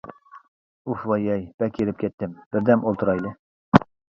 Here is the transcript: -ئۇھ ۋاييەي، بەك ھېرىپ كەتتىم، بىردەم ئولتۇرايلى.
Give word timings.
-ئۇھ 0.07 1.03
ۋاييەي، 1.11 1.45
بەك 1.63 1.77
ھېرىپ 1.81 2.01
كەتتىم، 2.05 2.35
بىردەم 2.57 2.89
ئولتۇرايلى. 2.89 3.37